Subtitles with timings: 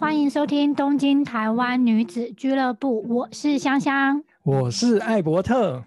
[0.00, 5.82] 欢迎收听东京台湾女子俱乐部，我是香香，我是艾伯特，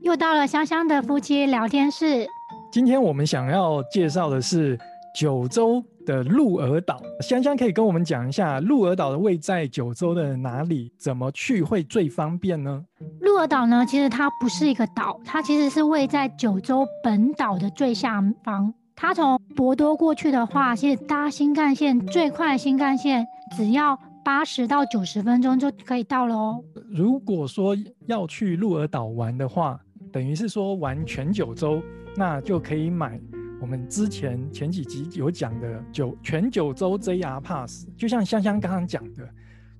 [0.00, 2.26] 又到了香香的夫妻聊天室。
[2.72, 4.76] 今天我们想要介绍的是
[5.14, 12.84] 九州的鹿儿岛，香香可以跟我们讲一下鹿儿岛的位在九州的哪里，怎么去会最方便呢？
[13.20, 18.74] 鹿儿岛呢，其实它不是一个岛，它其实是位在九州本岛的最下方。
[18.98, 26.64] 它从博多过去的话，其实搭新干线最快新干线只要八十到九十分钟就可以到了哦。
[26.90, 31.80] 如果说要去鹿儿岛玩的话，等于是说玩全九州，
[32.16, 33.20] 那就可以买
[33.60, 37.86] 我们之前前几集有讲的九全九州 JR Pass。
[37.96, 39.28] 就像香香刚刚讲的，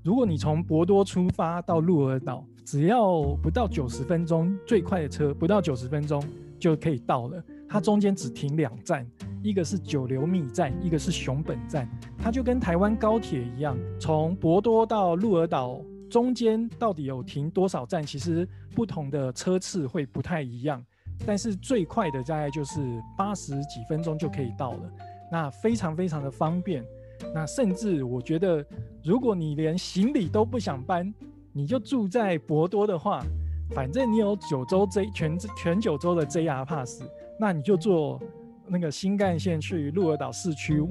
[0.03, 6.23] 如果你从博多出发到鹿儿岛，只要不到九十分钟，最快的车不到九十分钟
[6.59, 7.43] 就可以到了。
[7.69, 9.07] 它中间只停两站，
[9.43, 11.89] 一个是九流米站，一个是熊本站。
[12.19, 20.85] 它就跟台湾高铁一样，从博多到鹿儿岛中间到底有停多少站，其实不同的车次会不太一样。
[21.27, 24.93] 但是最快的大概就是八十几分钟就可以到了，
[25.33, 26.85] 那非常非常的方便。
[27.35, 28.65] 那甚至我觉得，
[29.03, 31.13] 如果你连行李都不想搬，
[31.53, 33.25] 你就住在博多的话，
[33.71, 37.03] 反正你有九州 J 全全九州的 JR Pass。
[37.39, 38.21] 那你就坐
[38.67, 40.83] 那个新干线去鹿儿岛市区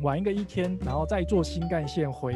[0.00, 2.34] 玩一个一天，然后再坐新干线回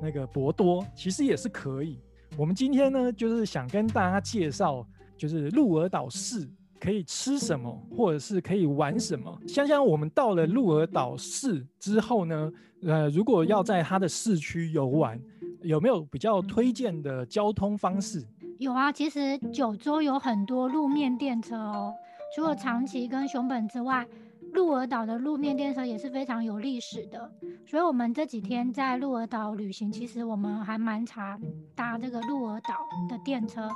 [0.00, 2.00] 那个博多，其实也是可以。
[2.36, 6.48] 我们今天呢，就是想跟大家介绍，就是鹿儿岛市
[6.80, 9.40] 可以吃什么，或者是可以玩什么。
[9.46, 15.20] 想想我们到了鹿儿岛市之后呢，呃，如果要在它的市区游玩，
[15.62, 18.24] 有没有比较推荐的交通方式？
[18.58, 21.94] 有啊，其实九州有很多路面电车哦。
[22.34, 24.06] 除了长崎跟熊本之外，
[24.52, 27.30] 鹿儿岛的路面电车也是非常有历史的。
[27.66, 31.40] 所以，我们这几天在鹿儿岛旅行，其实我们还蛮常
[31.74, 32.74] 搭这个鹿儿岛
[33.08, 33.68] 的电车。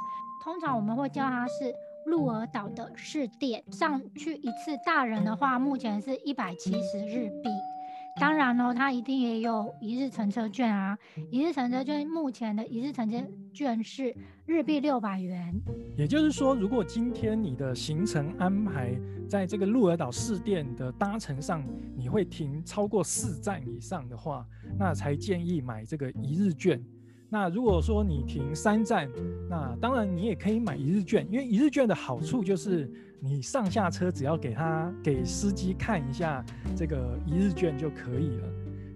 [0.43, 1.73] 通常我们会叫它是
[2.07, 7.51] 鹿儿岛的市电，上去一次大人的话，目前是一百七十日币。
[8.21, 10.97] 当然喽，它一定也有一日乘车券啊！
[11.31, 13.17] 一日乘车券目前的一日乘车
[13.51, 14.15] 券是
[14.45, 15.59] 日币六百元。
[15.97, 18.95] 也就是说，如果今天你的行程安排
[19.27, 21.65] 在这个鹿儿岛市电的搭乘上，
[21.97, 24.47] 你会停超过四站以上的话，
[24.79, 26.79] 那才建议买这个一日券。
[27.33, 29.09] 那如果说你停三站，
[29.49, 36.45] 那当然你也可以买一日券，因为一日券的好处就是你上下车只要给他给司机看一下
[36.77, 38.49] 这个一日券就可以了。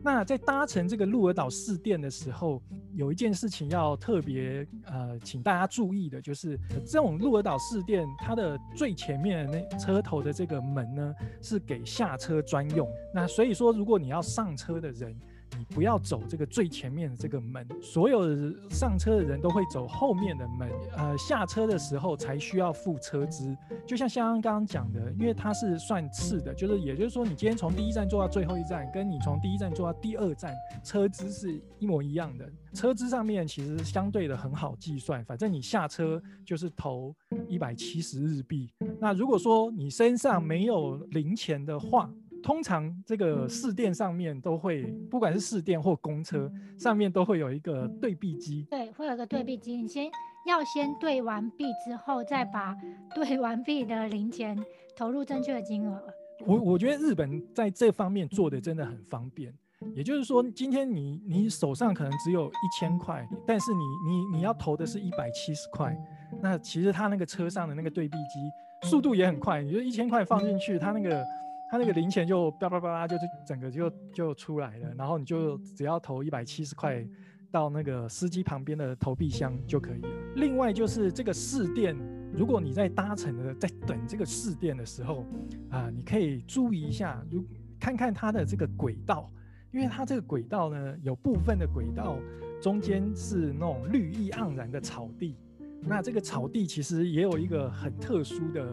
[0.02, 2.60] 那在搭乘这个鹿儿岛市电的时候，
[2.92, 12.86] 有一件事情要特别呃，请大家注意的，就是这种鹿儿岛市电它的最前面的那车头的这个门呢，是给下车专用。
[13.14, 15.16] 那所以说，如果你要上车的人，
[15.58, 20.70] 你不要走这个最前面的这个门，所有上车的人都会走后面的门。
[20.96, 23.56] 呃，下车的时候才需要付车资。
[23.86, 32.50] 就像香刚刚讲的，因为它是算次的，就是也就是说，你今天从第一站坐到最后一站，跟你从第一站坐到第二站，车资是一模一样的。
[32.72, 37.14] 车资上面其实相对的很好计算，反正你下车就是投
[37.46, 38.68] 一百七十日币。
[39.00, 42.10] 那如果说你身上没有零钱的话，
[42.44, 48.66] 通常这个试电上面都会，不管是试电或公车上面都会有一个对币机。
[48.70, 50.10] 对，会有个对币机，你先
[50.46, 52.76] 要先对完币之后，再把
[53.14, 54.62] 对完币的零钱
[54.94, 55.98] 投入正确的金额。
[56.44, 59.50] 我我觉得日本在这方面做的真的很方便。
[59.94, 65.96] 也就是说，今天你你手上可能只有一千块，但是你你你要投的是一百七十块，
[66.42, 71.24] 那其实他那个车上的那个对币机速度也很快，你就一千块放进去，他那个。
[71.74, 77.04] 他那个零钱就叭叭叭叭，就就整个就就出来了，然后你就只要投一百七十块
[77.50, 80.08] 到那个司机旁边的投币箱就可以了。
[80.36, 81.96] 另外就是这个试电，
[82.32, 85.26] 如果你在搭乘的在等这个试电的时候
[85.68, 87.44] 啊，你可以注意一下，如
[87.80, 89.28] 看看它的这个轨道，
[89.72, 92.20] 因为它这个轨道呢，有部分的轨道
[92.62, 95.36] 中间是那种绿意盎然的草地，
[95.80, 98.64] 那这个草地其实也有一个很特殊的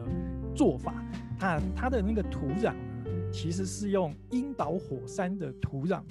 [0.56, 1.04] 做法，
[1.40, 2.76] 它它的那个土壤。
[3.32, 6.02] 其实是用樱岛火山的土壤，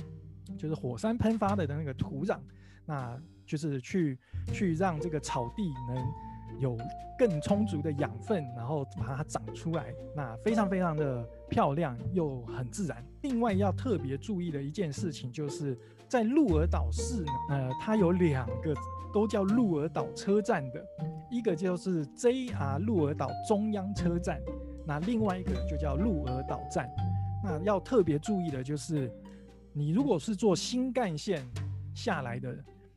[0.58, 2.38] 就是火山喷发的那个土壤，
[2.86, 4.18] 那就是去
[4.52, 6.76] 去让这个草地能有
[7.18, 13.04] 更充足的养分，然后把它长出来，那非常非常的漂亮又很自然。
[13.22, 15.78] 另外要特别注意的一件事情，就是
[16.08, 18.74] 在鹿儿岛市呢，呃，它有两个
[19.12, 20.84] 都叫鹿儿岛车站的，
[21.30, 24.40] 一个就是 JR 鹿儿岛中央车站，
[24.86, 26.88] 那另外一个就叫鹿儿岛站。
[27.42, 29.10] 那要特别注意的就是，
[29.72, 31.46] 你如果是坐新干线
[31.94, 32.56] 下来的，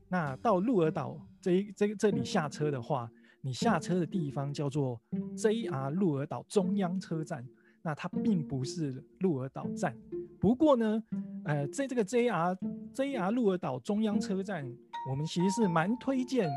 [0.10, 3.10] 那到鹿儿岛这这这里下车的话，
[3.42, 5.00] 你下车的地方叫做
[5.36, 7.46] JR 鹿儿岛中央车站，
[7.82, 9.96] 那它并不是鹿儿岛站。
[10.40, 11.04] 不过呢，
[11.46, 12.58] 呃，在这个 JR
[12.94, 14.66] JR 鹿儿岛中央车站，
[15.10, 16.50] 我们其实是蛮推荐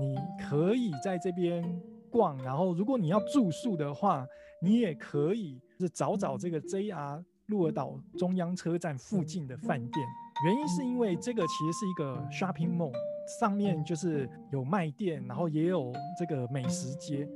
[0.00, 1.62] 你可以在这边
[2.10, 4.26] 逛，然后如果你要住宿的话，
[4.62, 10.06] 你也可以是找找这个 JR 鹿儿岛中央车站附近的饭店。
[10.44, 12.92] 原因是因为这个其实是一个 shopping mall，
[13.40, 17.28] 上面就是有卖店，然后也有这个美食街。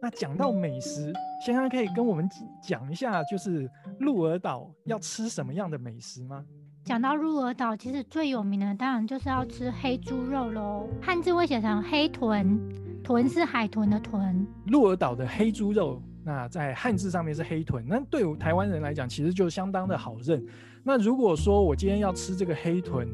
[0.00, 1.12] 那讲到美食，
[1.44, 2.28] 香香可以跟我们
[2.62, 3.68] 讲一下，就是
[4.00, 6.44] 鹿儿岛要吃什么样的美食吗？
[6.84, 12.58] 讲到鹿儿岛，其实最有名的当然就是要吃黑猪肉喽，汉字会写成黑豚，
[13.02, 14.46] 豚是海豚的豚。
[14.66, 20.44] 鹿儿岛的黑猪肉，那在汉字上面是黑豚，那对台湾人来讲，其实就相当的好认。
[20.82, 23.08] 那如果说我今天要吃这个黑豚，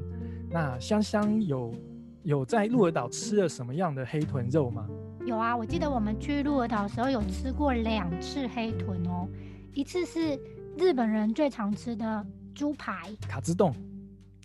[0.51, 1.75] 那香香有
[2.23, 4.89] 有在鹿儿岛吃了什么样的黑豚肉吗？
[5.27, 9.29] 有啊，我记得我们去鹿儿岛的时候有吃过两次黑豚哦，
[9.75, 10.41] 一次是
[10.79, 13.75] 日本人最常吃的猪排卡兹冻，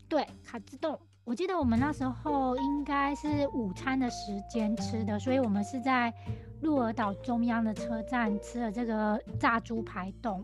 [0.10, 1.00] 对卡兹冻。
[1.24, 6.13] 我记得我们那时候应该是午餐的时间吃的，所以我们是在
[6.62, 10.44] 鹿儿岛中央的车站吃了这个炸猪排冻。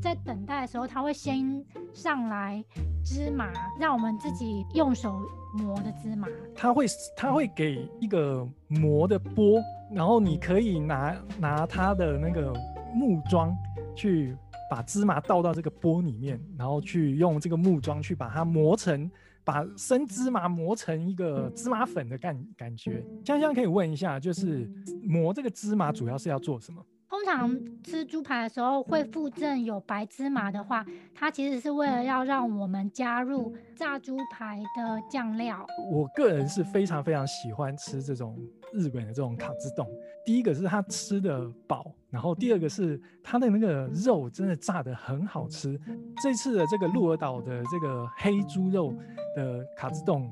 [0.00, 2.64] 在等待的时候，他会先上来
[3.04, 5.20] 芝麻，让我们自己用手
[5.54, 6.26] 磨的芝麻。
[6.54, 6.86] 他会
[7.16, 9.60] 他会给一个磨的钵，
[9.90, 12.54] 然后你可以拿拿他的那个
[12.94, 13.54] 木桩
[13.94, 14.34] 去
[14.70, 19.10] 把芝麻倒到这个钵里面，然后去用这个木桩去把它磨成，
[19.46, 23.02] 把生芝麻磨成一个芝麻粉的感感觉。
[23.24, 24.68] 香香可以问一下，就是
[25.04, 26.84] 磨这个芝麻主要是要做什么？
[27.08, 30.84] 通常吃猪排的时候会附赠有白芝麻的话，
[31.14, 35.64] 它其实是为了要让我们加入炸猪排的酱料。
[35.92, 38.36] 我个人是非常非常喜欢吃这种
[38.72, 39.86] 日本的这种卡兹冻。
[40.24, 45.80] 第一个是它吃的饱，然后第二个是它的那个肉真的炸的很好吃。
[46.22, 48.94] 这次的这个鹿儿岛的这个黑猪肉
[49.36, 50.30] 的卡兹冻，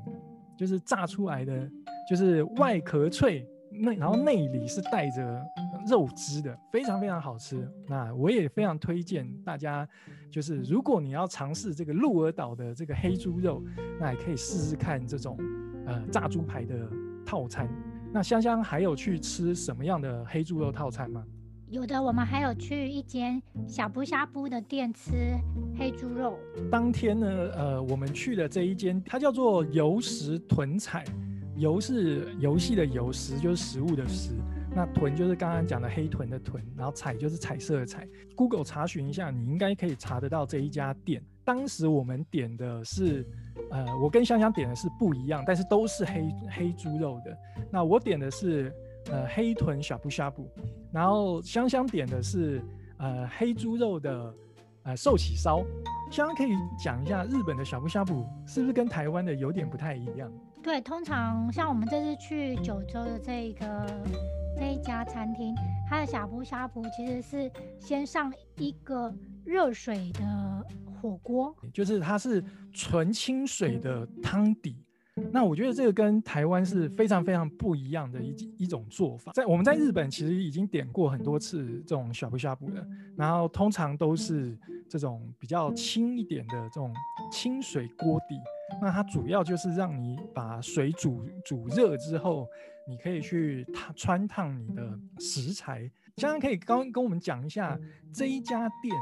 [0.57, 1.69] 就是炸出来的，
[2.09, 3.47] 就是外壳脆。
[3.77, 5.43] 内然后内里是带着
[5.85, 7.69] 肉汁的，非常非常好吃。
[7.89, 9.85] 那我也非常推荐大家，
[10.31, 13.61] 就是如果你要尝试这个鹿儿岛的这个黑猪肉，
[13.99, 15.37] 那也可以试试看这种
[15.85, 16.89] 呃炸猪排的
[17.25, 17.67] 套餐。
[18.15, 21.21] 那香香还有去吃什么样的黑猪肉套餐吗？
[21.67, 25.37] 有的，我们还有去一间小布虾布的店吃
[25.77, 26.39] 黑猪肉。
[26.71, 31.03] 当天呢，呃，我们去的这一间，它叫做游食豚彩。
[31.57, 34.31] 游是游戏的游，食就是食物的食，
[34.73, 38.07] 那豚就是刚刚讲的黑豚的豚，然后彩就是彩色的彩。
[38.33, 41.21] Google 查询一下，你应该可以查得到这一家店。
[41.43, 43.27] 当时我们点的是，
[43.71, 47.37] 呃，我跟香香点的是不一样，但是都是黑黑猪肉的。
[47.71, 48.73] 那我点的是
[49.11, 50.49] 呃黑豚小布呷布，
[50.91, 52.63] 然后香香点的是
[52.97, 54.33] 呃黑猪肉的
[54.83, 55.63] 呃寿喜烧。
[56.11, 60.31] 香香可以讲一下日本的小布呷布是不是跟台湾的有点不太一样？
[60.61, 63.85] 对，通常像我们这次去九州的这一个
[64.57, 65.53] 这一家餐厅，
[65.87, 69.13] 它的呷哺呷哺其实是先上一个
[69.43, 70.65] 热水的
[71.05, 72.43] 火锅，就是它是
[72.73, 74.75] 纯清水的汤底。
[75.31, 79.31] 那我觉得这个跟台湾是非常非常不一样的一一种做法。
[79.33, 82.85] 在我们在日本其实已经点过很多次这种小布呷哺的，
[83.15, 84.57] 然后通常都是
[84.89, 86.93] 这种比较轻一点的这种
[87.31, 88.35] 清水锅底。
[88.81, 92.45] 那它主要就是让你把水煮煮热之后，
[92.85, 95.89] 你可以去烫穿烫你的食材。
[96.17, 97.79] 现在可以刚跟我们讲一下
[98.13, 98.93] 这一家店，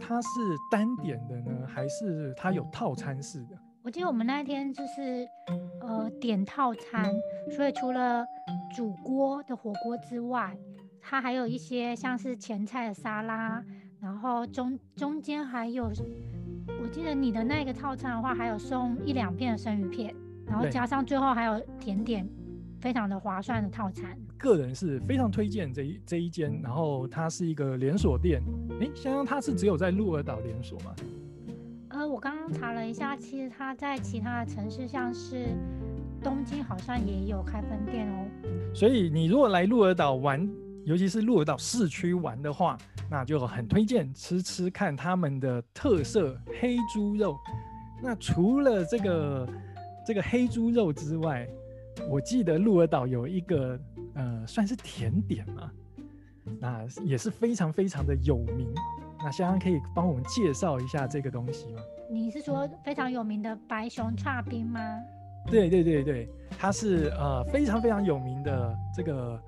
[0.00, 0.28] 它是
[0.70, 3.58] 单点的呢，还是它有套餐式的？
[3.82, 5.26] 我记得我们那天就是
[5.80, 7.12] 呃点套餐，
[7.54, 8.24] 所以除了
[8.74, 10.56] 煮锅的火锅之外，
[11.00, 13.62] 它还有一些像是前菜的沙拉，
[14.00, 15.92] 然后中中间还有。
[16.82, 20.14] 我记得你的那个套餐的话，还有送一两片的生鱼片，
[20.46, 22.26] 然后加上最后还有甜点，
[22.80, 24.18] 非常的划算的套餐。
[24.44, 28.42] 个人是非常推荐这一这一间，然后它是一个连锁店。
[28.78, 30.94] 诶，香香它是只有在鹿儿岛连锁吗？
[31.88, 35.46] 呃，我刚刚查了一下，其实它在其他的城市，像是
[36.22, 38.26] 东京，好像也有开分店哦。
[38.74, 40.46] 所以你如果来鹿儿岛玩，
[40.84, 42.76] 尤其是鹿儿岛市区玩的话，
[43.10, 47.34] 那就很推荐吃吃看他们的特色黑猪肉。
[48.02, 49.48] 那除了这个
[50.06, 51.48] 这个黑猪肉之外，
[52.10, 53.80] 我记得鹿儿岛有一个
[54.14, 55.70] 呃算是甜点嘛，
[56.60, 58.72] 那也是非常非常的有名。
[59.18, 61.80] 那香香可以帮我们介绍一下这个东西吗？
[62.10, 64.80] 你是说非常有名的白熊叉冰吗？
[65.46, 66.28] 对对对对，
[66.58, 69.40] 它是呃非常非常有名的这个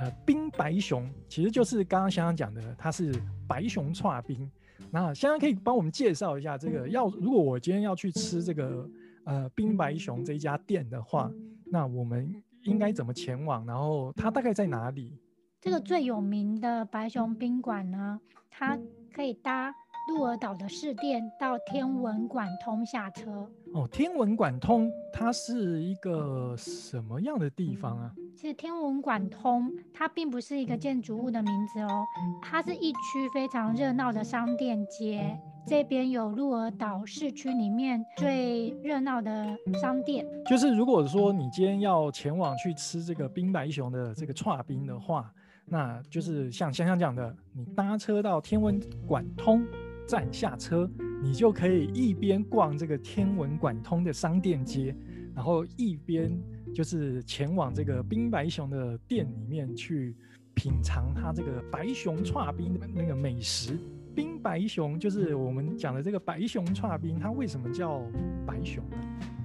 [0.00, 3.12] 呃冰白熊，其实就是刚刚香香讲的，它是
[3.48, 4.50] 白熊串冰。
[4.90, 8.88] 那香香可以帮我们介绍一下这个，要如果我今天要去吃这个
[9.24, 11.30] 呃冰白熊这一家店的话，
[11.64, 12.34] 那我们
[12.64, 13.64] 应该怎么前往？
[13.66, 15.18] 然后它大概在哪里？
[15.60, 18.78] 这个最有名的白熊宾馆呢，它
[19.14, 19.74] 可以搭。
[20.08, 23.88] 鹿儿岛的市电到天文馆通下车哦。
[23.90, 28.12] 天文馆通它是一个什么样的地方啊？
[28.36, 32.04] 其实天文馆通它并不是一个建筑物的名字哦，
[32.40, 35.38] 它是一区非常热闹的商店街。
[35.66, 40.26] 这边有鹿儿岛市区里面最热闹的商店。
[40.46, 45.32] 就是如果说你今天要前往去吃这个冰白熊的这个串冰的话，
[45.66, 49.64] 那就是像香香讲的，你搭车到天文馆通。
[50.04, 50.90] 站下车，
[51.22, 54.94] 你就可以一边逛这个天文馆通的商店街，
[55.34, 56.36] 然后一边
[56.74, 60.16] 就是前往这个冰白熊的店里面去
[60.52, 63.78] 品尝它这个白熊串冰的那个美食。
[64.14, 68.02] 冰白熊就是我们讲的这个白熊串冰，它为什么叫
[68.44, 68.96] 白熊呢？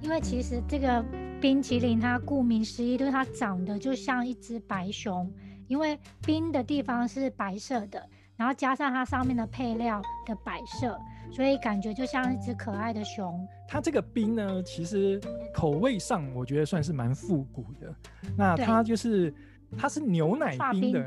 [0.02, 1.02] 因为其实这个
[1.40, 5.32] 冰淇淋它顾名思义，就是它长得就像一只白熊，
[5.68, 8.04] 因为冰的地方是白色的。
[8.38, 10.96] 然后加上它上面的配料的摆设，
[11.28, 13.44] 所以感觉就像一只可爱的熊。
[13.66, 15.20] 它这个冰呢，其实
[15.52, 17.92] 口味上我觉得算是蛮复古的。
[18.36, 19.34] 那它就是
[19.76, 21.04] 它是牛奶冰的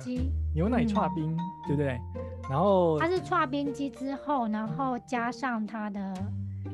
[0.54, 1.98] 牛奶串冰，对不对？
[2.50, 6.14] 然后它是串冰机之后，然后加上它的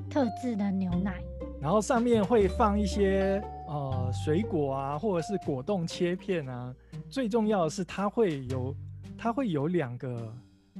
[0.10, 1.22] 特制的牛奶，
[1.62, 6.74] 然后上面会放一些呃水果啊，或者是果冻切片啊。
[7.12, 8.76] 最重要的是它会有
[9.20, 10.34] 它会有两个。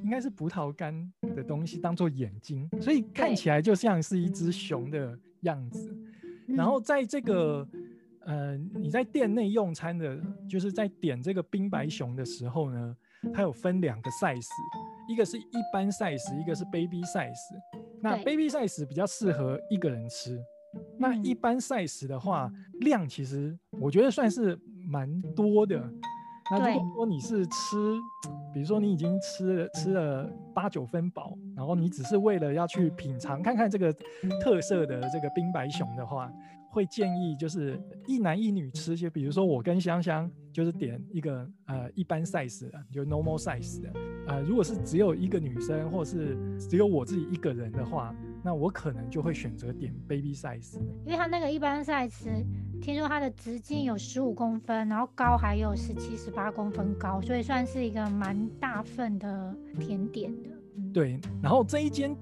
[0.04, 5.96] 应该是葡萄干的东西当做眼睛，所以看起来就像是一只熊的样子。
[6.48, 7.68] 然后在这个
[8.22, 12.96] 呃，你在店内用餐的，就是在点这个冰白熊的时候呢，
[13.34, 14.48] 它有分两个 size，
[15.10, 17.34] 一个是一般 size，一个是 baby size。
[18.02, 20.40] 那 baby size 比较适合一个人吃，
[20.98, 22.52] 那一般 size 的话，
[22.82, 25.82] 量其实我觉得算是蛮多的。
[26.50, 27.98] 那如果说你是吃，
[28.58, 33.94] 比如说你已经吃了吃了八九分饱，然后你只是为了要去品尝看看这个
[34.42, 36.28] 特色的这个冰白熊的话，
[36.78, 43.90] 会建议就是一男一女吃，就比如说我跟香香就是点一个呃一般 size 的，就 normal size 的，
[44.28, 48.16] 呃如果是只有一个女生或是只有我自己一个人的话。
[48.44, 52.46] 那我可能就会选择点 baby size，因为它那个一般 size，
[52.80, 60.50] 听说它的直径有十五公分，然后高还有十七、十八公分高，所以算是一个蛮大份的甜点的。
[60.94, 62.16] 对，然后这一间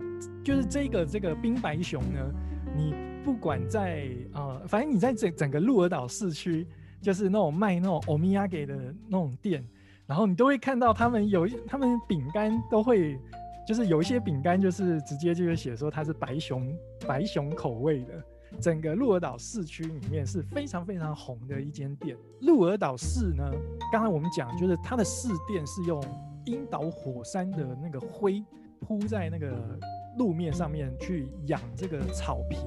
[0.44, 2.34] 就是这个这个冰白熊呢，
[2.76, 2.96] 你
[3.26, 6.66] 不管在呃，反正你在整整个鹿儿岛市区，
[7.02, 9.68] 就是那种卖那种欧米亚给的那种店，
[10.06, 13.20] 然后你都会看到他们有他们饼干都会。
[13.68, 16.72] 就是有一些饼干，就是直接就是写说它是白熊
[17.08, 18.24] 白熊口味的。
[18.62, 22.16] 整个鹿儿岛市区里面是非常非常红的一间店。
[22.42, 23.44] 鹿儿岛市呢，
[23.92, 26.00] 刚才我们讲就是它的市店是用
[26.46, 28.44] 樱岛火山的那个灰
[28.82, 29.58] 铺在那个
[30.20, 32.58] 路面上面去养这个草皮。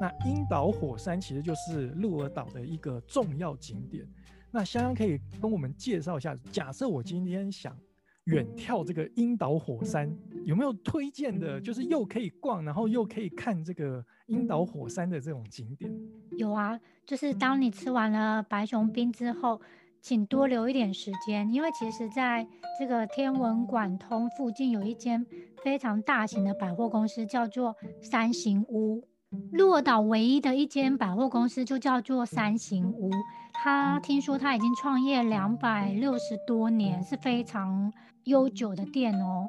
[0.00, 4.06] 那樱岛火山其实就是鹿儿岛的一个重要景点。
[4.50, 7.76] 那香香可以跟我们介绍一下，假设我今天想。
[8.24, 10.10] 远眺这个樱岛火山，
[10.46, 11.60] 有没有推荐的？
[11.60, 15.92] 就是又可以逛，然后又可以看这个樱岛火山的这种景点。
[16.38, 19.60] 有啊，就是当你吃完了白熊冰之后，
[20.00, 22.48] 请多留一点时间，因为其实在
[22.80, 25.26] 这个天文馆通附近有一间
[25.62, 29.06] 非常大型的百货公司，叫做三行屋。
[29.52, 33.10] 鹿儿岛唯一的一间百货公司就叫做三行屋。
[33.52, 37.92] 他听说他已经创业两百六十多年，是非常
[38.24, 39.46] 悠久的店哦。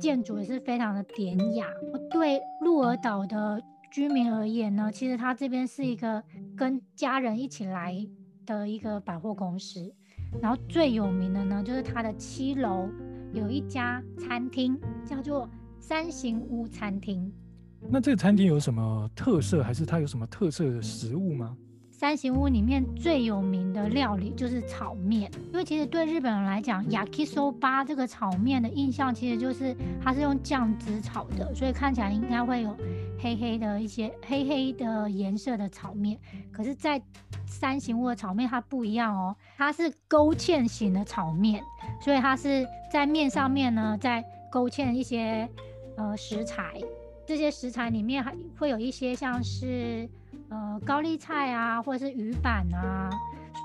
[0.00, 1.66] 建筑也是非常的典雅。
[2.10, 3.62] 对鹿儿岛的
[3.92, 6.22] 居民而言呢，其实他这边是一个
[6.56, 7.94] 跟家人一起来
[8.46, 9.94] 的一个百货公司。
[10.42, 12.88] 然后最有名的呢，就是它的七楼
[13.32, 15.48] 有一家餐厅，叫做
[15.78, 17.32] 三行屋餐厅。
[17.90, 21.56] 那这个餐厅有什么特色，还是它有什么特色的食物吗？
[21.90, 32.76] 三行屋里面最有名的料理就是炒面，因为其实对日本人来讲，yakisoba 这个炒面的印象其实就是它是用酱汁炒的，所以看起来应该会有
[33.18, 36.18] 黑黑的一些黑黑的颜色的炒面。
[36.52, 37.00] 可是，在
[37.46, 41.62] 三行屋的炒面它不一样哦，它是勾芡型的炒面，
[42.02, 45.48] 所以它是在面上面呢，在勾芡一些
[45.96, 46.80] 呃食材，
[47.26, 50.08] 这些食材里面还会有一些像是
[50.48, 53.10] 呃高丽菜啊，或者是鱼板啊。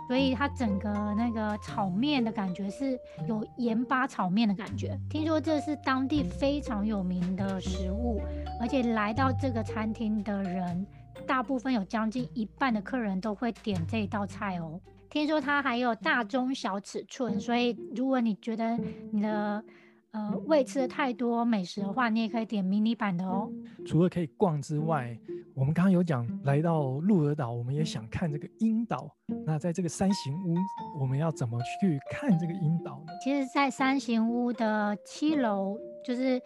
[0.08, 5.00] 所以它整个那个炒面的感觉是有盐巴炒面的感觉。
[5.08, 8.20] 听说这是当地非常有名的食物，
[8.60, 10.86] 而且来到这个餐厅的人，
[11.28, 14.80] 大部分有将近一半的客人都会点这道菜哦。
[15.12, 18.76] 听说它还有大中小尺寸，所以如果你觉得
[19.12, 19.64] 你的
[20.12, 23.52] 呃胃吃的太多美食的话，你也可以点迷你版的哦。
[23.86, 25.18] 除了可以逛之外，
[25.54, 29.10] 我们刚刚有讲来到鹿儿岛，我们也想看这个樱岛。
[29.46, 30.56] 那在这个三形屋，
[31.00, 33.14] 我们要怎么去看这个樱岛呢？
[33.24, 36.42] 其实，在三形屋的七楼，就是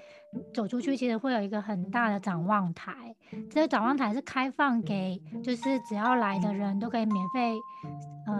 [0.54, 2.94] 走出去，其实会有一个很大的展望台。
[3.50, 7.56] 这个展望台是开放给，就是只要来的人都可以免费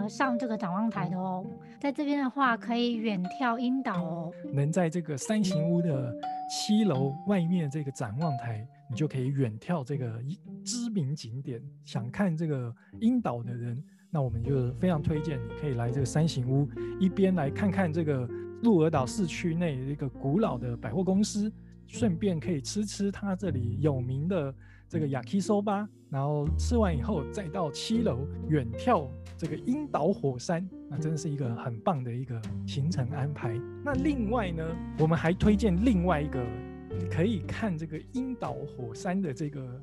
[0.08, 1.44] 上这个展望台的哦。
[1.80, 4.32] 在这边的话，可以远眺樱岛哦。
[4.52, 6.14] 能在这个三形屋的
[6.48, 10.22] 七楼外面这个展望台，你就可以远眺这个
[10.64, 11.60] 知名景点。
[11.84, 13.82] 想看这个樱岛的人。
[14.10, 16.68] 那我们就非常推荐你可以来这个三形屋，
[17.00, 18.24] 一边来看看这个
[18.62, 21.52] 鹿儿岛市区内一个古老的百货公司，
[21.88, 24.54] 顺便可以吃吃它这里有名的
[24.94, 33.58] 这个 yakisoba，然后吃完以后再到七楼远眺这个樱岛火山，那真的是一个很棒的一个行程安排。
[33.84, 34.64] 那另外呢，
[35.00, 36.46] 我们还推荐另外一个
[37.10, 39.82] 可以看这个樱岛火山的这个。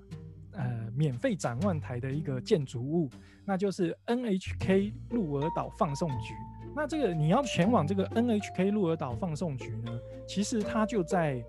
[0.54, 3.10] 呃，免费展望台的一个建筑物，
[3.46, 6.34] 那就是 NHK 鹿儿岛放送局。
[6.76, 11.42] 那这个你要前往这个 NHK 鹿儿岛放送局呢，其实它就在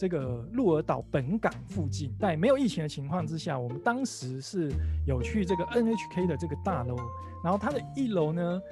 [0.00, 2.10] 这个鹿儿岛本港附近。
[2.18, 4.72] 在没有疫情的情况之下，我们当时是
[5.06, 6.96] 有去这个 NHK 的这个大楼，
[7.44, 8.62] 然后它的一楼呢。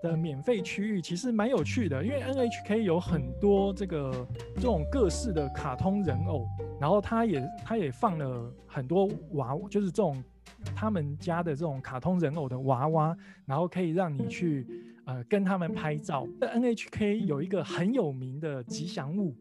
[0.00, 6.46] 的免费区域其实蛮有趣的，因为 NHK 有很多这个这种各式的卡通人偶，
[6.80, 10.22] 然后它也它也放了很多娃，就是这种
[10.72, 14.64] 他们家的这种卡通人偶的娃娃，然后可以让你去
[15.04, 16.24] 呃跟他们拍照。
[16.40, 19.34] NHK 有一个很有名的吉祥物，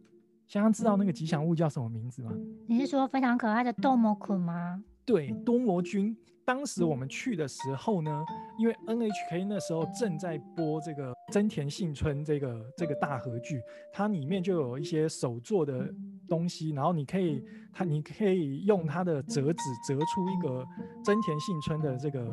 [0.48, 2.32] 香香知道那个吉祥物叫什么名字吗？
[2.68, 4.82] 你是说非常可爱的多摩捆吗？
[5.06, 6.16] 对，多摩君。
[6.46, 8.24] 当时我们去的时候呢，
[8.58, 15.94] 因为 NHK 那时候正在播这个真田幸村这个这个大合剧，它里面就有一些手做的
[16.30, 20.66] 东西，然后你可以它你可以用它的折纸折出一个
[21.04, 22.26] 真田幸村的这个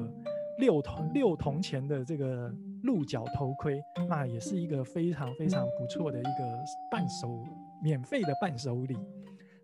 [0.61, 7.45] 六铜六铜钱的这个鹿角头盔，那也是一个非常非常不错的一个伴手
[7.85, 8.97] 免费的伴手礼。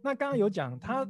[0.02, 1.09] 那刚刚有讲它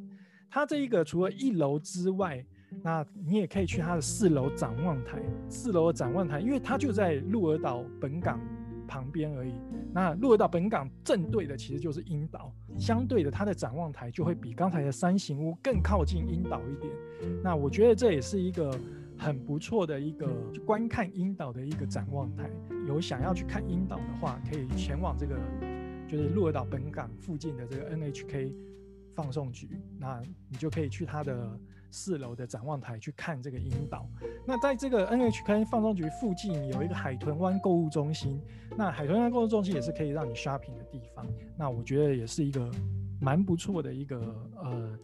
[0.49, 2.43] 它这一个除了一楼之外。
[2.85, 8.39] 那你也可以去它的四楼展望台，四楼的展望台，因为它就在鹿儿岛本港
[8.87, 9.53] 旁边而已。
[9.93, 16.95] 那鹿儿岛本港正对的其实就是樱岛，相对的它的展望台就会比刚才的三形屋更靠近樱岛一点。
[17.43, 18.73] 那我觉得这也是一个
[19.19, 20.29] 很不错的一个
[20.65, 22.49] 观看樱岛的一个展望台。
[22.87, 25.35] 有想要去看樱岛的话，可以前往这个
[26.11, 28.53] 就是鹿儿岛本港附近的这个 NHK
[29.15, 31.59] 放送局，那你就可以去它的。
[31.93, 34.09] 四楼的展望台去看这个樱岛。
[34.47, 38.41] 那在这个 NHK 放送局附近有一个海豚湾购物中心。
[38.79, 41.27] 那海豚湾购物中心也是可以让你 shopping 的地方。
[41.59, 42.71] 那我觉得也是一个
[43.21, 44.19] 蛮不错的一个
[44.63, 44.99] 呃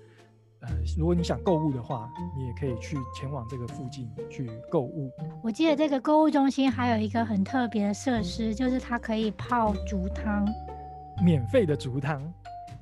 [0.60, 5.10] 呃，如果你想购物的话，你也可以去前往这个附近去购物。
[5.42, 10.46] 我记得这个购物中心还有一个很特别的设施，就是它可以泡竹汤，
[11.22, 12.20] 免费的竹汤。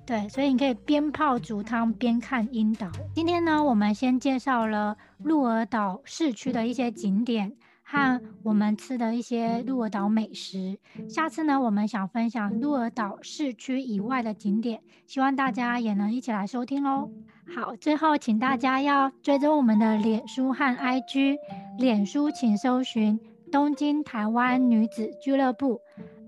[0.06, 2.90] 对，所以你可以边泡竹汤边看樱岛。
[3.14, 10.78] 今天呢，我们先介绍了鹿儿岛市区的一些景点和我们吃的一些鹿儿岛美食。
[11.08, 17.08] 下次呢，我们想分享鹿儿岛市区以外的景点，希望大家也能一起来收听哦。
[17.56, 21.38] 好，最后请大家要追踪我们的脸书和 IG。
[21.78, 23.18] 脸书请搜寻
[23.50, 25.80] 东京台湾女子俱乐部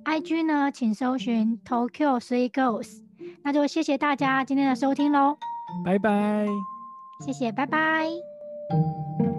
[0.06, 3.00] ，IG 呢请搜寻 Tokyo Three Girls。
[3.42, 5.36] 那就谢谢大家今天的收听喽，
[5.84, 6.46] 拜拜，
[7.24, 9.35] 谢谢，拜拜。